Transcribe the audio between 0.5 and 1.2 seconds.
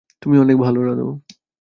ভালো রাঁধো।